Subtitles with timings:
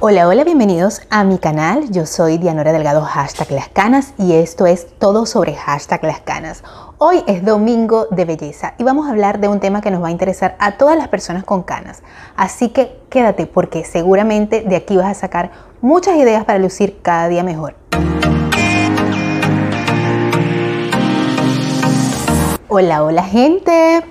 [0.00, 1.90] Hola, hola, bienvenidos a mi canal.
[1.90, 6.62] Yo soy Dianora Delgado, hashtag Las Canas, y esto es todo sobre hashtag Las Canas.
[6.98, 10.06] Hoy es domingo de belleza y vamos a hablar de un tema que nos va
[10.06, 12.04] a interesar a todas las personas con canas.
[12.36, 17.26] Así que quédate porque seguramente de aquí vas a sacar muchas ideas para lucir cada
[17.26, 17.74] día mejor.
[22.68, 24.04] Hola, hola gente.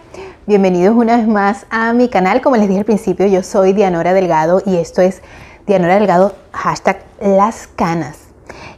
[0.48, 2.42] Bienvenidos una vez más a mi canal.
[2.42, 5.22] Como les dije al principio, yo soy Dianora Delgado y esto es
[5.68, 8.20] Dianora Delgado, hashtag Las Canas.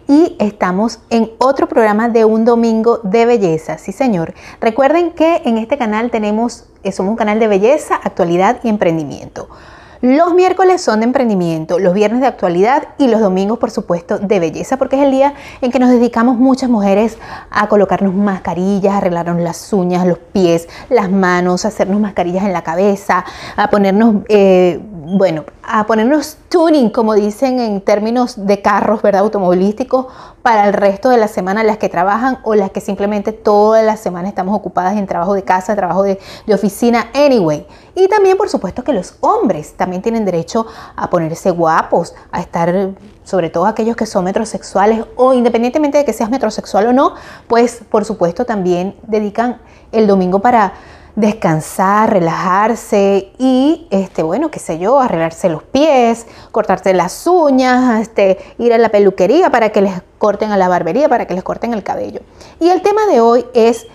[0.07, 4.33] Y estamos en otro programa de un domingo de belleza, sí señor.
[4.59, 9.49] Recuerden que en este canal tenemos, eh, somos un canal de belleza, actualidad y emprendimiento.
[10.01, 14.39] Los miércoles son de emprendimiento, los viernes de actualidad y los domingos, por supuesto, de
[14.39, 17.17] belleza, porque es el día en que nos dedicamos muchas mujeres
[17.51, 23.25] a colocarnos mascarillas, arreglarnos las uñas, los pies, las manos, hacernos mascarillas en la cabeza,
[23.57, 24.79] a ponernos eh,
[25.11, 29.21] bueno, a ponernos tuning, como dicen en términos de carros, ¿verdad?
[29.21, 30.05] Automovilísticos,
[30.43, 33.97] para el resto de la semana, las que trabajan o las que simplemente toda la
[33.97, 37.65] semana estamos ocupadas en trabajo de casa, trabajo de, de oficina, anyway.
[37.95, 42.91] Y también, por supuesto, que los hombres también tienen derecho a ponerse guapos, a estar,
[43.23, 47.15] sobre todo aquellos que son metrosexuales o independientemente de que seas metrosexual o no,
[47.47, 49.59] pues, por supuesto, también dedican
[49.91, 50.73] el domingo para
[51.15, 58.37] descansar, relajarse y, este, bueno, qué sé yo, arreglarse los pies, cortarse las uñas, este,
[58.57, 61.73] ir a la peluquería para que les corten a la barbería, para que les corten
[61.73, 62.21] el cabello.
[62.59, 63.87] Y el tema de hoy es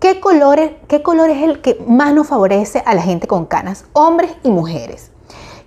[0.00, 3.84] qué color, qué color es el que más nos favorece a la gente con canas,
[3.92, 5.10] hombres y mujeres.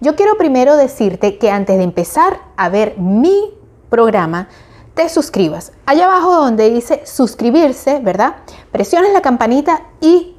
[0.02, 3.53] Yo quiero primero decirte que antes de empezar a ver mi
[3.89, 4.47] programa,
[4.94, 5.72] te suscribas.
[5.86, 8.36] Allá abajo donde dice suscribirse, ¿verdad?
[8.72, 10.36] Presiones la campanita y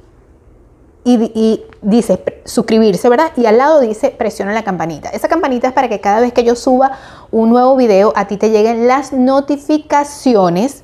[1.03, 3.31] y, dice suscribirse, ¿verdad?
[3.35, 5.09] Y al lado dice presiona la campanita.
[5.09, 6.91] Esa campanita es para que cada vez que yo suba
[7.31, 10.83] un nuevo video a ti te lleguen las notificaciones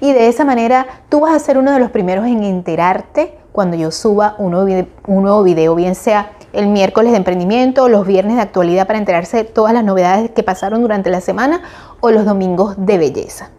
[0.00, 3.76] y de esa manera tú vas a ser uno de los primeros en enterarte cuando
[3.76, 8.06] yo suba un nuevo, video, un nuevo video, bien sea el miércoles de emprendimiento los
[8.06, 11.62] viernes de actualidad para enterarse de todas las novedades que pasaron durante la semana
[12.00, 13.50] o los domingos de belleza.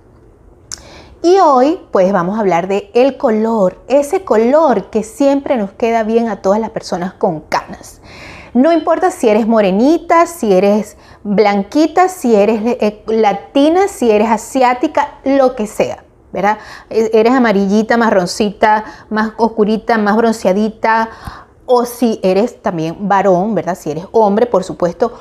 [1.23, 6.03] Y hoy pues vamos a hablar de el color, ese color que siempre nos queda
[6.03, 8.01] bien a todas las personas con canas.
[8.53, 15.19] No importa si eres morenita, si eres blanquita, si eres eh, latina, si eres asiática,
[15.25, 16.59] lo que sea, ¿verdad?
[16.89, 21.09] E, eres amarillita, marroncita, más oscurita, más bronceadita,
[21.65, 23.77] o si eres también varón, ¿verdad?
[23.77, 25.13] Si eres hombre, por supuesto,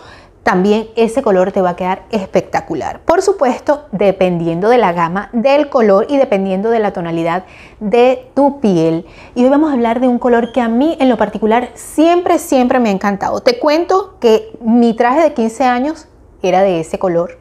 [0.46, 3.00] también ese color te va a quedar espectacular.
[3.00, 7.46] Por supuesto, dependiendo de la gama del color y dependiendo de la tonalidad
[7.80, 9.06] de tu piel.
[9.34, 12.38] Y hoy vamos a hablar de un color que a mí en lo particular siempre,
[12.38, 13.40] siempre me ha encantado.
[13.40, 16.06] Te cuento que mi traje de 15 años
[16.42, 17.38] era de ese color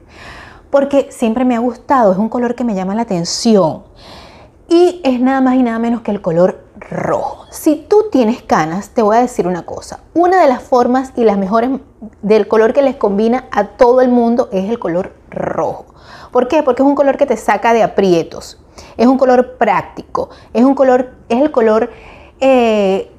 [0.72, 3.84] porque siempre me ha gustado, es un color que me llama la atención.
[4.68, 7.46] Y es nada más y nada menos que el color rojo.
[7.52, 10.00] Si tú tienes canas, te voy a decir una cosa.
[10.14, 11.70] Una de las formas y las mejores
[12.22, 15.86] del color que les combina a todo el mundo es el color rojo.
[16.32, 16.64] ¿Por qué?
[16.64, 18.60] Porque es un color que te saca de aprietos.
[18.98, 20.30] Es un color práctico.
[20.54, 21.90] Es un color, es el color,
[22.40, 23.12] eh,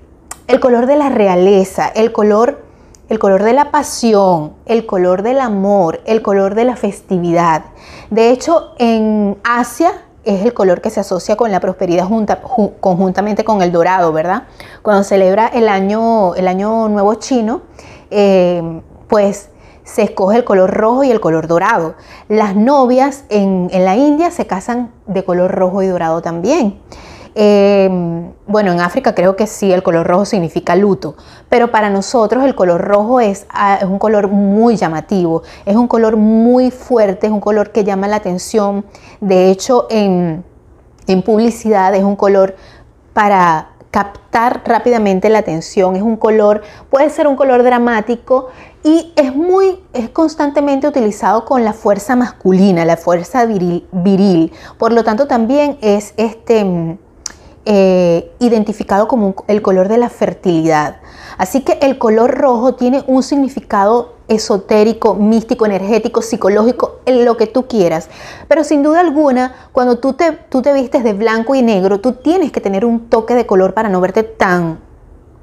[0.46, 2.62] el color de la realeza, el color,
[3.08, 7.64] el color de la pasión, el color del amor, el color de la festividad.
[8.10, 12.42] De hecho, en Asia es el color que se asocia con la prosperidad junta,
[12.81, 14.42] conjuntamente con el dorado, ¿verdad?
[14.82, 17.62] Cuando celebra el año, el año nuevo chino,
[18.10, 19.50] eh, pues
[19.84, 21.94] se escoge el color rojo y el color dorado.
[22.28, 26.81] Las novias en, en la India se casan de color rojo y dorado también.
[27.38, 31.16] Em, bueno, en África creo que sí, el color rojo significa luto,
[31.50, 35.86] pero para nosotros el color rojo es, ah, es, un color muy llamativo, es un
[35.86, 38.86] color muy fuerte, es un color que llama la atención.
[39.20, 40.44] De hecho, en,
[41.26, 42.56] publicidad es un color
[43.12, 48.48] para captar rápidamente la atención, es un color, puede ser un color dramático
[48.82, 54.54] y es muy, es constantemente utilizado con la fuerza masculina, la fuerza viril, viril.
[54.78, 56.97] por lo tanto también es este
[57.66, 60.97] eh, identificado como el color de la fertilidad.
[61.36, 67.66] Así que el color rojo tiene un significado esotérico, místico, energético, psicológico, lo que tú
[67.66, 68.09] quieras.
[68.48, 72.13] Pero sin duda alguna, cuando tú te, tú te vistes de blanco y negro, tú
[72.13, 74.86] tienes que tener un toque de color para no verte tan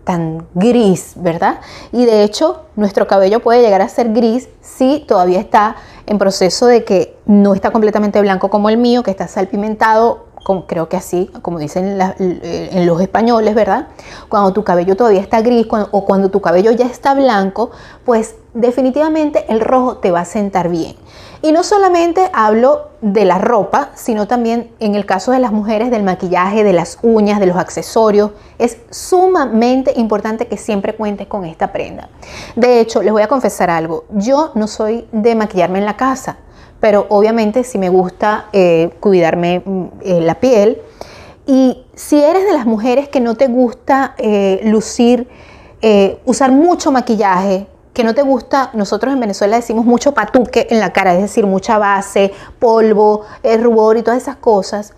[0.04, 1.62] tan gris, ¿verdad?
[1.92, 6.66] Y de hecho, nuestro cabello puede llegar a ser gris si todavía está en proceso
[6.66, 10.98] de que no está completamente blanco como el mío, que está salpimentado como, creo que
[10.98, 13.88] así, como dicen en los españoles, ¿verdad?
[14.30, 17.72] Cuando tu cabello todavía está gris o cuando tu cabello ya está blanco,
[18.06, 20.96] pues definitivamente el rojo te va a sentar bien.
[21.42, 25.92] Y no solamente hablo de la ropa, sino también en el caso de las mujeres
[25.92, 28.32] del maquillaje, de las uñas, de los accesorios.
[28.60, 32.08] Es sumamente importante que siempre cuentes con esta prenda.
[32.56, 34.06] De hecho, les voy a confesar algo.
[34.12, 36.38] Yo no soy de maquillarme en la casa,
[36.84, 40.82] pero obviamente si me gusta eh, cuidarme mm, eh, la piel.
[41.46, 45.30] Y si eres de las mujeres que no te gusta eh, lucir,
[46.26, 50.92] usar mucho maquillaje, que no te gusta, nosotros en Venezuela decimos mucho patuque en la
[50.92, 53.22] cara, es decir, mucha base, polvo,
[53.62, 54.94] rubor y todas esas cosas.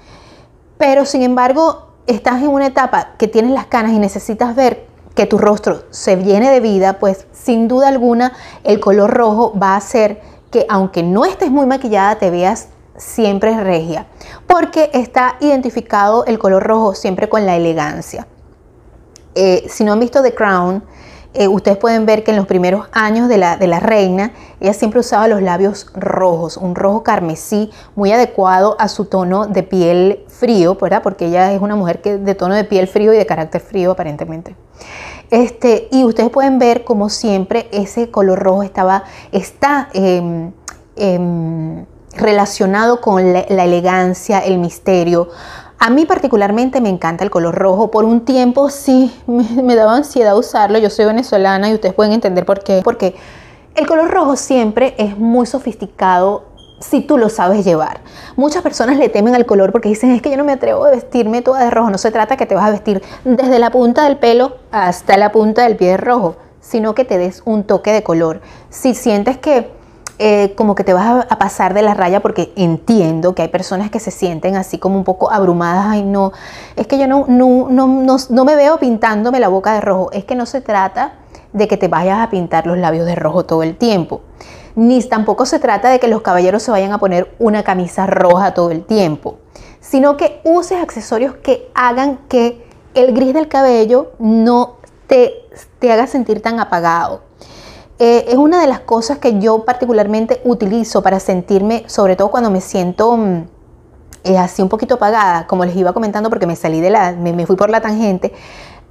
[0.79, 5.25] Pero sin embargo, estás en una etapa que tienes las canas y necesitas ver que
[5.27, 8.33] tu rostro se viene de vida, pues sin duda alguna
[8.63, 13.61] el color rojo va a hacer que aunque no estés muy maquillada, te veas siempre
[13.61, 14.07] regia,
[14.47, 18.25] porque está identificado el color rojo siempre con la elegancia.
[19.33, 20.81] Eh, si no han visto The Crown,
[21.35, 24.73] eh, ustedes pueden ver que en los primeros años de la, de la, reina, ella
[24.73, 30.23] siempre usaba los labios rojos, un rojo carmesí muy adecuado a su tono de piel
[30.27, 31.03] frío, ¿verdad?
[31.03, 33.91] Porque ella es una mujer que de tono de piel frío y de carácter frío
[33.91, 34.55] aparentemente.
[35.29, 40.51] Este, y ustedes pueden ver como siempre ese color rojo estaba, está em,
[40.95, 41.85] em,
[42.15, 45.29] relacionado con la elegancia, el misterio,
[45.79, 47.91] a mí particularmente me encanta el color rojo.
[47.91, 50.77] Por un tiempo sí me, daba ansiedad usarlo.
[50.77, 52.81] Yo soy venezolana y ustedes pueden entender por qué.
[52.83, 53.15] Porque
[53.75, 56.45] el color rojo siempre es muy sofisticado
[56.79, 58.01] si tú lo sabes llevar.
[58.35, 60.91] Muchas personas le temen al color porque dicen es que yo no me atrevo a
[60.91, 61.89] vestirme toda de rojo.
[61.89, 65.31] No se trata que te vas a vestir desde la punta del pelo hasta la
[65.31, 68.41] punta del pie de rojo, sino que te des un toque de color.
[68.69, 69.71] Si sientes que
[70.17, 73.89] eh, como que te vas a, pasar de la raya porque entiendo que hay personas
[73.89, 76.31] que se sienten así como un poco abrumadas, ay no,
[76.77, 80.23] es que yo no, no, no, no, me veo pintándome la boca de rojo, es
[80.23, 81.15] que no se trata
[81.51, 84.21] de que te vayas a pintar los labios de rojo todo el tiempo,
[84.75, 88.53] ni tampoco se trata de que los caballeros se vayan a poner una camisa roja
[88.53, 89.39] todo el tiempo,
[89.81, 94.77] sino que uses accesorios que hagan que el gris del cabello no
[95.07, 95.33] te,
[95.79, 97.21] te haga sentir tan apagado
[97.97, 102.51] eh, es una de las cosas que yo particularmente utilizo para sentirme, sobre todo cuando
[102.51, 103.43] me siento mm,
[104.25, 107.45] eh, así un poquito apagada, como les iba comentando porque me salí de la, me,
[107.45, 108.33] fui por la tangente.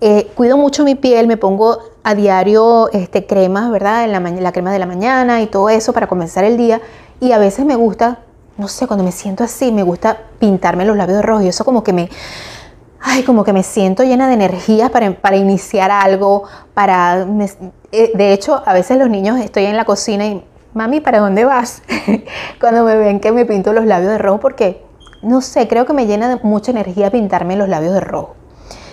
[0.01, 4.05] Eh, cuido mucho mi piel, me pongo a diario este, cremas, ¿verdad?
[4.05, 6.81] En la, la crema de la mañana y todo eso para comenzar el día.
[7.21, 8.21] Y a veces me gusta,
[8.56, 11.85] no sé, cuando me siento así, me gusta pintarme los labios rojos y eso como
[11.85, 12.09] que me,
[13.06, 17.27] ay, como que me siento llena de energía para, para iniciar algo, para...
[17.93, 20.43] Eh, de hecho, a veces los niños estoy en la cocina y,
[20.73, 21.83] mami, ¿para dónde vas?
[22.61, 24.83] Cuando me ven que me pinto los labios de rojo, porque,
[25.23, 28.37] no sé, creo que me llena de mucha energía pintarme los labios de rojo.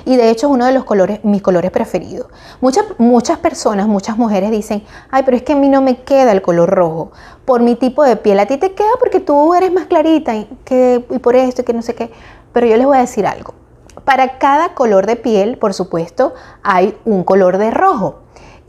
[0.04, 2.28] Y de hecho es uno de los colores, mis colores preferidos.
[2.60, 6.34] Muchas, muchas personas, muchas mujeres dicen, ay, pero es que a mí no me queda
[6.34, 7.12] el color rojo
[7.46, 8.40] por mi tipo de piel.
[8.40, 11.66] A ti te queda porque tú eres más clarita y, que, y por esto y
[11.66, 12.12] que no sé qué.
[12.52, 13.61] Pero yo les voy a decir algo.
[14.03, 16.33] Para cada color de piel, por supuesto,
[16.63, 18.15] hay un color de rojo.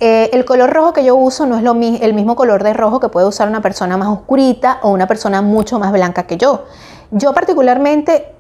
[0.01, 3.09] Eh, el color rojo que yo uso no es el mismo color de rojo que
[3.09, 6.65] puede usar una persona más oscurita o una persona mucho más blanca que yo.
[7.13, 8.35] Yo particularmente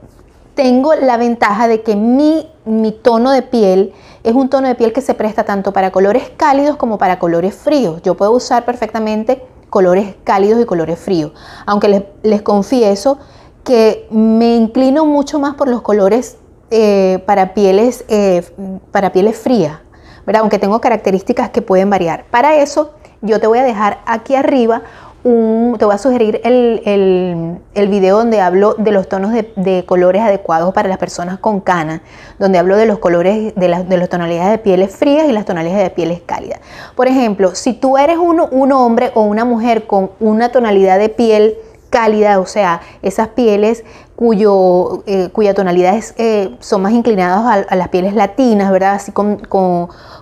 [0.55, 3.93] tengo la ventaja de que mi, mi tono de piel
[4.23, 7.55] es un tono de piel que se presta tanto para colores cálidos como para colores
[7.55, 8.03] fríos.
[8.03, 11.33] Yo puedo usar perfectamente colores cálidos y colores fríos.
[11.65, 13.19] Aunque les, les confieso
[13.65, 16.39] que me inclino mucho más por los colores
[16.73, 18.43] eh, para, pieles, eh,
[18.91, 19.79] para pieles frías,
[20.25, 20.41] ¿verdad?
[20.41, 22.25] aunque tengo características que pueden variar.
[22.31, 24.83] Para eso yo te voy a dejar aquí arriba
[25.25, 30.23] un, te voy a sugerir el, el, video donde hablo de los tonos de, colores
[30.23, 32.03] adecuados para las personas con cana,
[32.39, 35.85] donde hablo de los colores, de, de las tonalidades de pieles frías y las tonalidades
[35.85, 36.61] de pieles cálidas.
[36.97, 41.09] Por ejemplo, si tú eres un, un hombre o una mujer con una tonalidad de
[41.09, 41.57] piel
[41.93, 43.85] cálida, o sea, esas pieles
[44.17, 48.95] cuyo, eh, cuya tonalidades eh, son más inclinadas a, las pieles latinas, ¿verdad?
[48.95, 49.39] Así como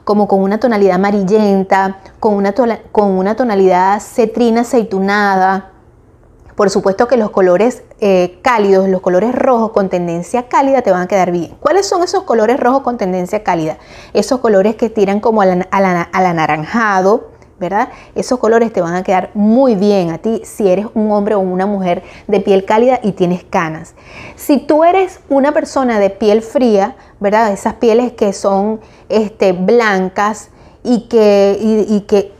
[0.04, 2.52] con una tonalidad amarillenta, con una,
[2.92, 5.70] con una tonalidad cetrina aceitunada.
[6.56, 11.02] Por supuesto que los colores eh, cálidos, los colores rojos con tendencia cálida te van
[11.02, 11.56] a quedar bien.
[11.60, 13.78] ¿Cuáles son esos colores rojos con tendencia cálida?
[14.12, 17.29] Esos colores que tiran como al, al anaranjado,
[17.60, 17.90] ¿verdad?
[18.14, 21.40] Esos colores te van a quedar muy bien a ti si eres un hombre o
[21.40, 23.94] una mujer de piel cálida y tienes canas.
[24.34, 27.52] Si tú eres una persona de piel fría, ¿verdad?
[27.52, 30.48] Esas pieles que son este, blancas
[30.82, 32.32] y que, y, que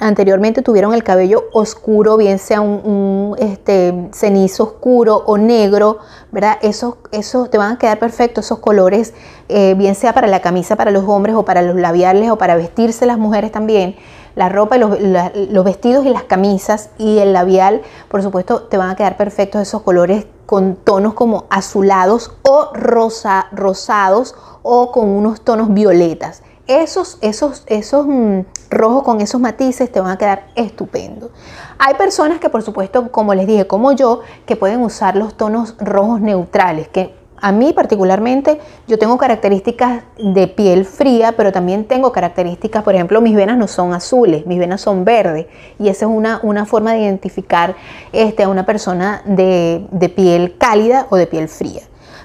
[0.00, 5.98] anteriormente tuvieron el cabello oscuro, bien sea un, este, cenizo oscuro o negro,
[6.30, 6.58] ¿verdad?
[6.60, 9.14] Esos, esos te van a quedar perfectos, esos colores,
[9.48, 12.56] eh, bien sea para la camisa para los hombres o para los labiales o para
[12.56, 13.96] vestirse las mujeres también.
[14.34, 18.90] La ropa y los, vestidos y las camisas y el labial, por supuesto, te van
[18.90, 25.42] a quedar perfectos esos colores con tonos como azulados o rosa, rosados o con unos
[25.42, 26.42] tonos violetas.
[26.66, 31.30] Esos, esos, esos mm, rojos con esos matices te van a quedar estupendo.
[31.78, 35.74] Hay personas que, por supuesto, como les dije, como yo, que pueden usar los tonos
[35.78, 37.14] rojos neutrales, que
[37.44, 38.58] a mí particularmente
[38.88, 43.68] yo tengo características de piel fría, pero también tengo características, por ejemplo, mis venas no
[43.68, 45.44] son azules, mis venas son verdes
[45.78, 47.76] y esa es una, una forma de identificar
[48.14, 51.82] este, a una persona de, de piel cálida o de piel fría.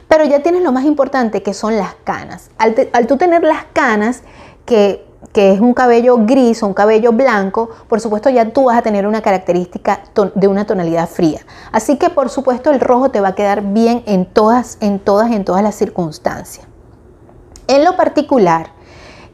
[0.08, 2.50] Pero ya tienes lo más importante que son las canas.
[2.58, 2.74] Al,
[3.06, 4.24] tú tener las canas,
[4.66, 8.78] que, que, es un cabello gris o un cabello blanco, por supuesto ya tú vas
[8.78, 10.04] a tener una característica
[10.36, 11.42] de una tonalidad fría.
[11.72, 15.32] Así que por supuesto el rojo te va a quedar bien en todas, en todas,
[15.32, 16.68] en todas las circunstancias.
[17.68, 18.72] En lo particular,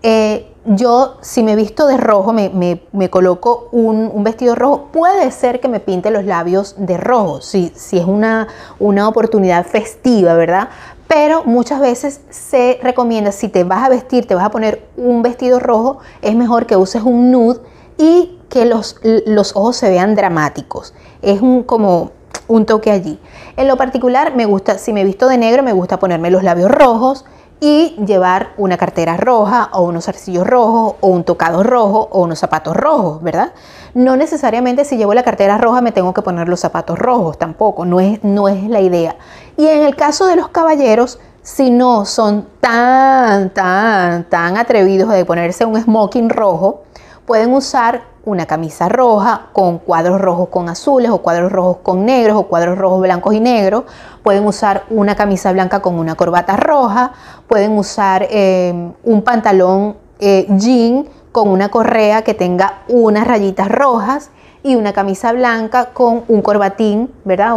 [0.04, 5.68] eh, yo si me visto de rojo, me, coloco un, vestido rojo, puede ser que
[5.68, 8.48] me pinte los labios de rojo, si, si es una,
[8.80, 10.70] una oportunidad festiva, ¿verdad?
[11.08, 15.22] Pero muchas veces se recomienda, si te vas a vestir, te vas a poner un
[15.22, 17.60] vestido rojo, es mejor que uses un nude
[17.98, 20.94] y que los, los ojos se vean dramáticos.
[21.22, 22.12] Es un, como
[22.48, 23.20] un toque allí.
[23.58, 26.72] En lo particular, me gusta, si me visto de negro, me gusta ponerme los labios
[26.72, 27.26] rojos,
[27.60, 32.40] y llevar una cartera roja o unos arcillos rojos o un tocado rojo o unos
[32.40, 33.54] zapatos rojos, ¿verdad?
[33.94, 37.86] No necesariamente si llevo la cartera roja me tengo que poner los zapatos rojos, tampoco,
[37.86, 39.16] no es, no es la idea.
[39.58, 45.24] Y en el caso de los caballeros, si no son tan, tan, tan atrevidos de
[45.24, 46.84] ponerse un smoking rojo,
[47.26, 52.38] pueden usar una camisa roja con cuadros rojos con azules o cuadros rojos con negros
[52.38, 53.84] o cuadros rojos blancos y negros.
[54.24, 57.13] Pueden usar una camisa blanca con una corbata roja.
[57.48, 64.32] Pueden usar eh, un pantalón eh, jean con una correa que tenga unas rayitas rojas
[64.66, 67.54] y una camisa blanca con un corbatín, ¿verdad?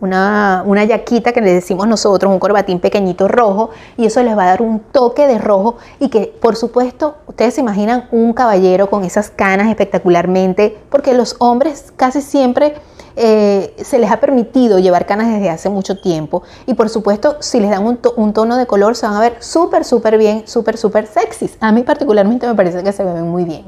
[0.00, 4.44] una, una yaquita que le decimos nosotros, un corbatín pequeñito rojo, y eso les va
[4.44, 8.88] a dar un toque de rojo y que, por supuesto, ustedes se imaginan un caballero
[8.88, 12.74] con esas canas espectacularmente, porque los hombres casi siempre...
[13.16, 17.58] Eh, se les ha permitido llevar canas desde hace mucho tiempo y por supuesto si
[17.58, 20.78] les dan un, un tono de color se van a ver súper súper bien, súper
[20.78, 21.58] súper sexys.
[21.60, 23.64] A mí particularmente me parece que se ven muy bien.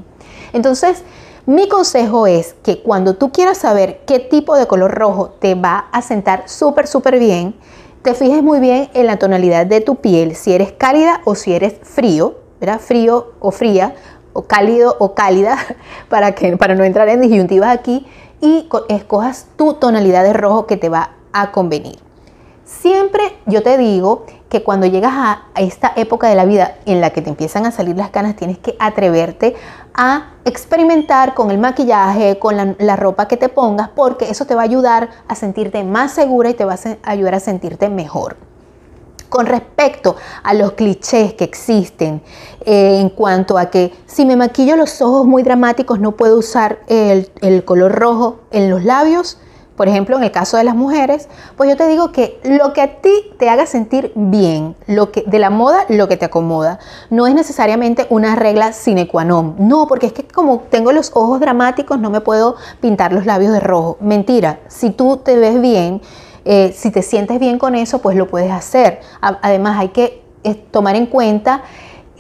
[0.53, 1.03] Entonces,
[1.45, 5.89] mi consejo es que cuando tú quieras saber qué tipo de color rojo te va
[5.91, 7.55] a sentar súper, súper bien,
[8.03, 11.53] te fijes muy bien en la tonalidad de tu piel, si eres cálida o si
[11.53, 12.81] eres frío, ¿verdad?
[12.81, 13.95] Frío o fría,
[14.33, 15.59] o cálido o cálida,
[16.09, 18.07] para, que, para no entrar en disyuntivas aquí,
[18.41, 21.99] y escojas tu tonalidad de rojo que te va a convenir.
[22.65, 27.09] Siempre yo te digo que cuando llegas a, esta época de la vida en la
[27.09, 29.55] que te empiezan a salir las canas, tienes que atreverte
[29.95, 34.61] a experimentar con el maquillaje, con la, ropa que te pongas, porque eso te va
[34.61, 38.37] a ayudar a sentirte más segura y te va a ayudar a sentirte mejor.
[39.31, 42.21] Con respecto a los clichés que existen
[42.67, 46.81] eh, en cuanto a que si me maquillo los ojos muy dramáticos no puedo usar
[46.89, 49.39] el color rojo en los labios,
[49.83, 52.83] por ejemplo, en el caso de las mujeres, pues yo te digo que lo que
[52.83, 56.79] a ti te haga sentir bien, lo que de la moda, lo que te acomoda,
[57.11, 59.57] no es necesariamente una regla sine qua non.
[59.59, 63.53] No, porque es que como tengo los ojos dramáticos, no me puedo pintar los labios
[63.53, 63.97] de rojo.
[63.99, 66.01] Mentira, si tú te ves bien,
[66.45, 69.01] eh, si te sientes bien con eso, pues lo puedes hacer.
[69.21, 71.63] Además, hay que eh, tomar en cuenta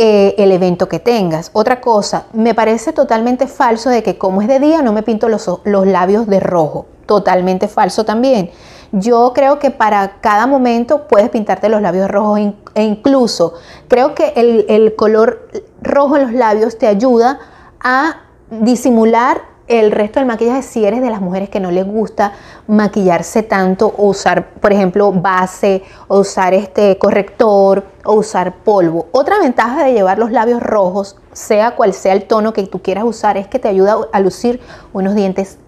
[0.04, 1.50] eh, el evento que tengas.
[1.52, 5.28] Otra cosa, me parece totalmente falso de que como es de día no me pinto
[5.28, 8.50] los, los labios de rojo totalmente falso también.
[8.90, 12.40] Yo creo que para cada momento puedes pintarte los labios rojos
[12.74, 13.54] e incluso
[13.86, 15.48] creo que el, color
[15.80, 17.38] rojo en los labios te ayuda
[17.78, 22.32] a disimular el resto del maquillaje si eres de las mujeres que no les gusta
[22.66, 29.06] maquillarse tanto o usar, por ejemplo, base o usar este corrector o usar polvo.
[29.12, 33.04] Otra ventaja de llevar los labios rojos, sea cual sea el tono que tú quieras
[33.04, 34.60] usar, es que te ayuda a lucir
[34.92, 35.58] unos dientes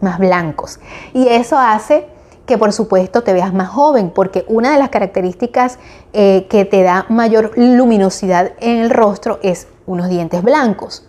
[0.00, 0.78] más blancos.
[1.14, 2.06] Y eso hace
[2.44, 5.78] que por supuesto te veas más joven, porque una de las características
[6.12, 11.06] eh, que te da mayor luminosidad en el rostro es unos dientes blancos.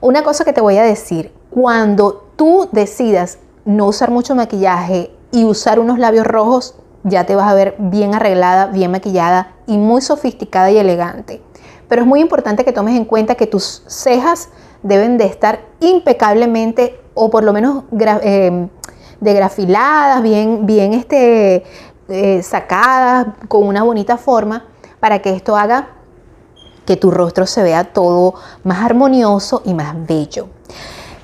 [0.00, 5.44] Una cosa que te voy a decir, cuando tú decidas no usar mucho maquillaje y
[5.44, 6.74] usar unos labios rojos,
[7.04, 11.42] ya te vas a ver bien arreglada, bien maquillada y muy sofisticada y elegante.
[11.88, 14.50] Pero es muy importante que tomes en cuenta que tus cejas
[14.82, 17.84] deben de estar impecablemente o por lo menos
[18.22, 18.68] eh,
[19.20, 21.64] degrafiladas, bien, bien este,
[22.08, 24.64] eh, sacadas, con una bonita forma,
[25.00, 25.88] para que esto haga
[26.86, 30.48] que tu rostro se vea todo más armonioso y más bello.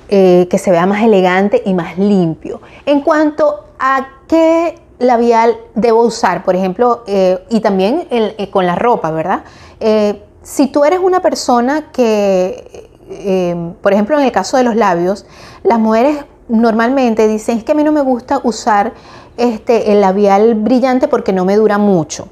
[0.07, 2.61] Eh, que se vea más elegante y más limpio.
[2.85, 8.75] En cuanto a qué labial debo usar, por ejemplo, eh, y también eh, con la
[8.75, 9.43] ropa, ¿verdad?
[10.43, 12.87] si tú eres una persona que,
[13.81, 15.25] por ejemplo, en el caso de los labios,
[15.63, 18.93] las mujeres normalmente dicen, es que a mí no me gusta usar
[19.37, 22.29] este, el labial brillante porque no me dura mucho.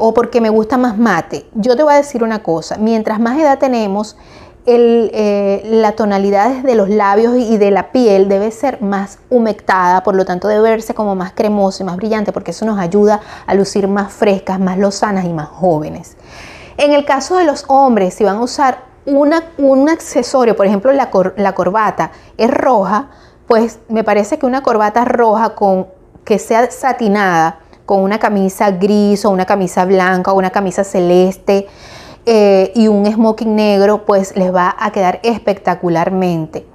[0.00, 1.46] o porque me gusta más mate.
[1.54, 4.16] Yo te voy a decir una cosa, mientras más edad tenemos,
[4.66, 10.14] eh, la tonalidad de los labios y de la piel debe ser más humectada, por
[10.14, 13.54] lo tanto debe verse como más cremoso y más brillante, porque eso nos ayuda a
[13.54, 16.16] lucir más frescas, más lozanas y más jóvenes.
[16.78, 21.10] En el caso de los hombres, si van a usar un accesorio, por ejemplo la,
[21.10, 23.10] corbata es roja,
[23.46, 25.54] pues me parece que una corbata roja
[26.24, 31.66] que sea satinada, con una camisa gris o una camisa blanca o una camisa celeste,
[32.26, 36.66] eh, y un smoking negro, pues les va a quedar espectacularmente.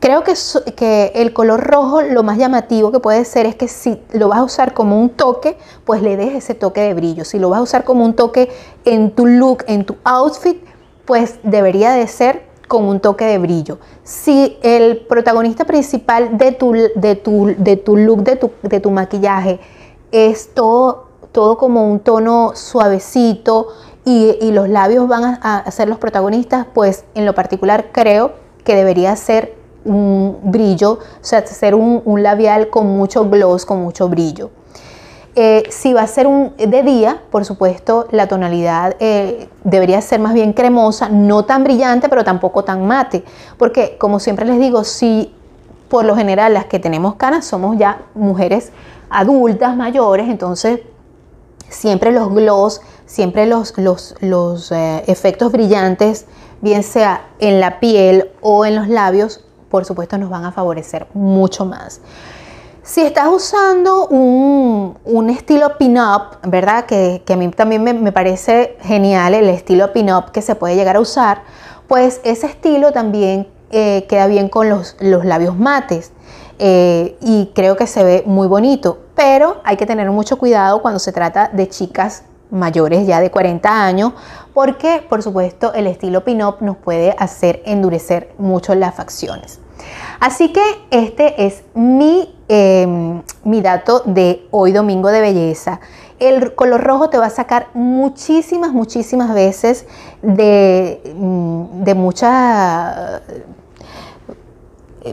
[0.00, 0.34] Creo que,
[0.76, 4.38] que, el color rojo lo más llamativo que puede ser es que si lo vas
[4.38, 7.24] a usar como un toque, pues le des ese toque de brillo.
[7.24, 8.48] Si lo vas a usar como un toque
[8.84, 10.62] en tu look, en tu outfit,
[11.04, 13.78] pues debería de ser con un toque de brillo.
[14.04, 18.90] Si el protagonista principal de tu, de tu, de tu look, de tu, de tu
[18.90, 19.58] maquillaje,
[20.12, 23.68] es todo, todo como un tono suavecito,
[24.08, 28.32] y, los labios van a, ser los protagonistas, pues en lo particular creo
[28.64, 34.08] que debería ser un brillo, o sea, ser un, labial con mucho gloss, con mucho
[34.08, 34.50] brillo.
[35.34, 40.20] Eh, si va a ser un, de día, por supuesto, la tonalidad eh, debería ser
[40.20, 43.24] más bien cremosa, no tan brillante, pero tampoco tan mate.
[43.56, 45.32] Porque, como siempre les digo, si
[45.88, 48.72] por lo general las que tenemos canas somos ya mujeres
[49.10, 50.80] adultas, mayores, entonces
[51.68, 53.74] siempre los gloss siempre los,
[54.20, 56.26] los, eh, efectos brillantes,
[56.60, 61.06] bien sea en la piel o en los labios, por supuesto nos van a favorecer
[61.14, 62.00] mucho más.
[62.82, 66.86] Si estás usando un, estilo pin-up, ¿verdad?
[66.86, 71.00] Que, a mí también me, parece genial el estilo pin-up que se puede llegar a
[71.00, 71.42] usar,
[71.86, 76.12] pues ese estilo también eh, queda bien con los, labios mates.
[76.58, 80.98] Eh, y creo que se ve muy bonito, pero hay que tener mucho cuidado cuando
[80.98, 84.12] se trata de chicas mayores ya de 40 años,
[84.54, 89.60] porque por supuesto el estilo pin-up nos puede hacer endurecer mucho las facciones.
[90.20, 95.80] Así que este es mi, em, mi dato de hoy domingo de belleza.
[96.18, 99.86] El color rojo te va a sacar muchísimas, muchísimas veces
[100.22, 103.22] de, mm, de mucha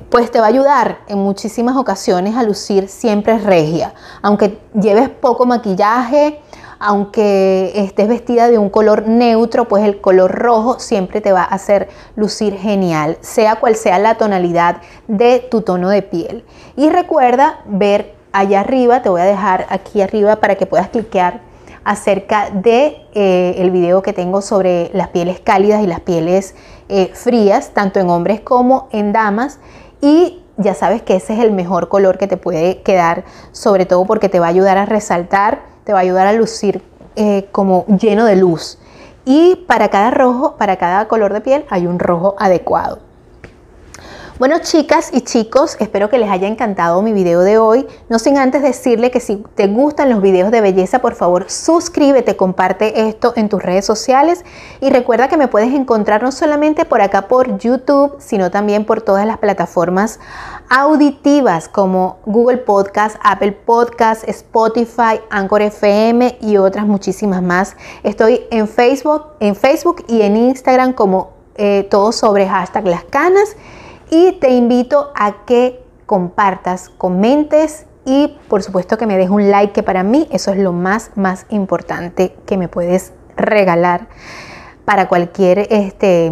[0.09, 3.93] pues te va a ayudar en muchísimas ocasiones a lucir siempre regia.
[4.21, 6.41] Aunque lleves poco maquillaje,
[6.79, 11.55] aunque estés vestida de un color neutro, pues el color rojo siempre te va a
[11.55, 16.45] hacer lucir genial, sea cual sea la tonalidad de tu tono de piel.
[16.75, 21.41] Y recuerda ver allá arriba, te voy a dejar aquí arriba para que puedas cliquear
[21.85, 26.55] acerca de eh, el video que tengo sobre las pieles cálidas y las pieles
[26.89, 29.59] eh, frías, tanto en hombres como en damas.
[30.01, 34.05] Y ya sabes que ese es el mejor color que te puede quedar, sobre todo
[34.05, 36.83] porque te va a ayudar a resaltar te va a ayudar a lucir
[37.15, 38.77] eh, como lleno de luz.
[39.23, 42.99] Y para cada rojo, para cada color de piel, hay un rojo adecuado.
[44.37, 47.87] Bueno, chicas y chicos, espero que les haya encantado mi video de hoy.
[48.09, 52.35] No sin antes decirle que si te gustan los videos de belleza, por favor, suscríbete,
[52.35, 54.43] comparte esto en tus redes sociales
[54.81, 59.01] y recuerda que me puedes encontrar no solamente por acá por YouTube, sino también por
[59.01, 60.19] todas las plataformas
[60.69, 67.77] auditivas como Google Podcast, Apple Podcast, Spotify, Anchor FM y otras muchísimas más.
[68.03, 73.55] Estoy en Facebook, en Facebook y en Instagram como eh, todo sobre hashtag las canas
[74.09, 79.73] y te invito a que compartas, comentes y por supuesto que me des un like
[79.73, 84.07] que para mí eso es lo más más importante que me puedes regalar
[84.85, 86.31] para cualquier este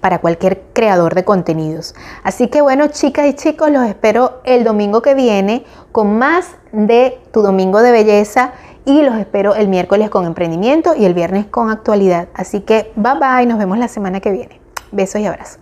[0.00, 1.94] para cualquier creador de contenidos.
[2.24, 7.20] Así que bueno, chicas y chicos, los espero el domingo que viene con más de
[7.32, 8.52] tu domingo de belleza
[8.84, 12.28] y los espero el miércoles con emprendimiento y el viernes con actualidad.
[12.34, 14.60] Así que bye bye, nos vemos la semana que viene.
[14.90, 15.61] Besos y abrazos.